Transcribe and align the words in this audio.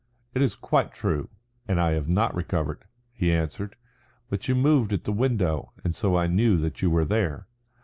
"It 0.33 0.41
is 0.41 0.55
quite 0.55 0.93
true, 0.93 1.29
and 1.67 1.79
I 1.79 1.91
have 1.91 2.09
not 2.09 2.33
recovered," 2.33 2.85
he 3.13 3.31
answered. 3.31 3.75
"But 4.31 4.47
you 4.47 4.55
moved 4.55 4.93
at 4.93 5.03
the 5.03 5.13
window 5.13 5.73
and 5.83 5.93
so 5.93 6.17
I 6.17 6.25
knew 6.25 6.57
that 6.57 6.81
you 6.81 6.89
were 6.89 7.05
there." 7.05 7.45